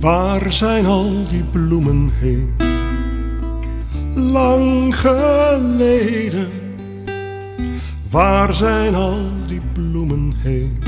[0.00, 2.54] Waar zijn al die bloemen heen?
[4.14, 6.48] Lang geleden.
[8.10, 10.78] Waar zijn al die bloemen heen?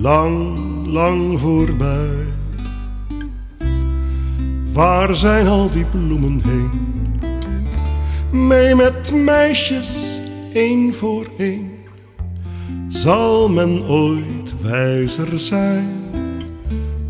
[0.00, 2.26] Lang, lang voorbij.
[4.72, 6.70] Waar zijn al die bloemen heen?
[8.46, 10.20] Mee met meisjes,
[10.52, 11.70] één voor één.
[12.88, 15.97] Zal men ooit wijzer zijn?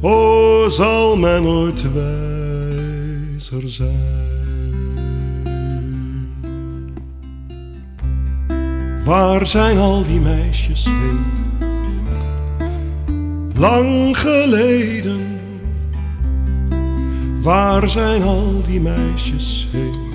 [0.01, 4.17] O, zal men ooit wijzer zijn?
[9.05, 11.25] Waar zijn al die meisjes heen?
[13.55, 15.27] Lang geleden.
[17.43, 20.13] Waar zijn al die meisjes heen?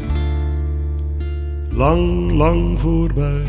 [1.70, 3.46] Lang, lang voorbij.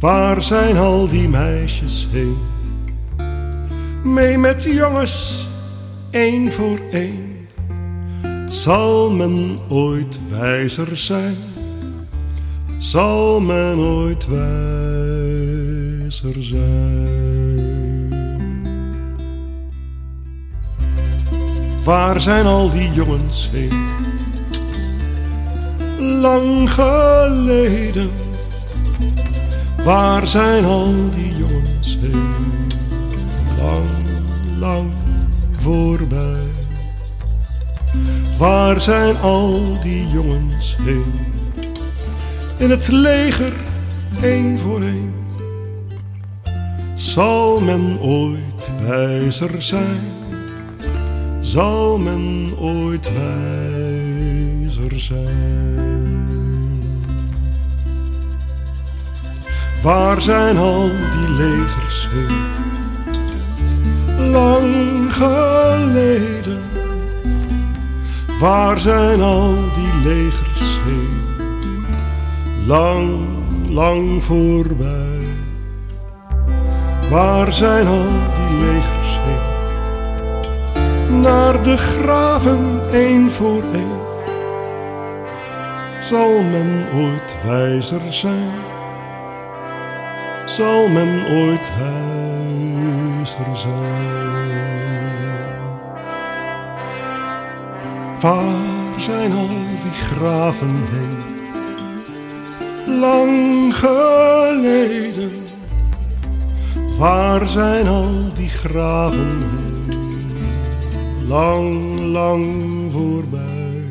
[0.00, 2.36] Waar zijn al die meisjes heen?
[4.02, 5.48] Mee met jongens,
[6.10, 7.48] één voor één.
[8.48, 11.36] Zal men ooit wijzer zijn?
[12.78, 15.62] Zal men ooit wijzer
[16.42, 17.12] zijn?
[21.84, 23.90] Waar zijn al die jongens heen?
[26.20, 28.10] Lang geleden.
[29.84, 32.61] Waar zijn al die jongens heen?
[33.62, 33.88] Lang,
[34.58, 34.92] lang
[35.58, 36.50] voorbij.
[38.38, 41.12] Waar zijn al die jongens heen?
[42.58, 43.52] In het leger,
[44.22, 45.14] één voor één.
[46.94, 50.00] Zal men ooit wijzer zijn?
[51.40, 56.22] Zal men ooit wijzer zijn?
[59.82, 62.61] Waar zijn al die legers heen?
[64.32, 66.62] Lang geleden.
[68.40, 71.24] Waar zijn al die legers heen?
[72.66, 73.20] Lang,
[73.68, 75.20] lang voorbij.
[77.10, 78.04] Waar zijn al
[78.34, 79.50] die legers heen?
[81.20, 84.00] Naar de graven één voor één.
[86.00, 88.52] Zal men ooit wijzer zijn?
[90.46, 94.50] Zal men ooit wijzer zijn?
[98.20, 99.48] Waar zijn al
[99.82, 101.16] die graven heen?
[103.00, 105.32] Lang geleden.
[106.98, 110.00] Waar zijn al die graven heen?
[111.28, 112.46] Lang, lang
[112.92, 113.84] voorbij.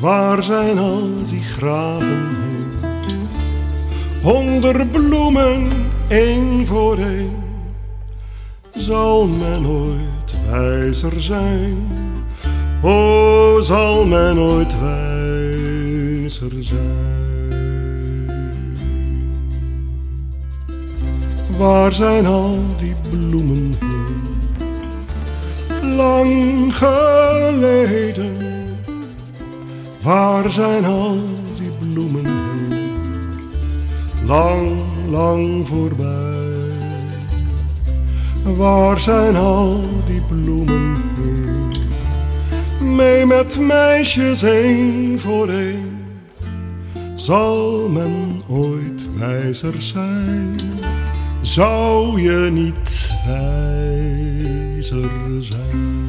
[0.00, 3.28] Waar zijn al die graven heen?
[4.22, 5.68] Honderd bloemen,
[6.08, 7.47] één voor één.
[8.78, 11.86] Zal men ooit wijzer zijn?
[12.82, 17.08] O, zal men ooit wijzer zijn?
[21.58, 24.22] Waar zijn al die bloemen heen?
[25.96, 28.36] Lang geleden.
[30.02, 31.18] Waar zijn al
[31.58, 32.90] die bloemen heen?
[34.26, 34.70] Lang,
[35.10, 36.37] lang voorbij.
[38.56, 41.72] Waar zijn al die bloemen heen?
[42.94, 45.98] Mee met meisjes één voor één.
[47.14, 50.56] Zal men ooit wijzer zijn?
[51.40, 55.10] Zou je niet wijzer
[55.40, 56.08] zijn?